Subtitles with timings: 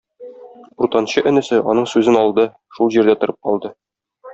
[0.87, 3.77] Уртанчы энесе аның сүзен алды, шул җирдә торып калды.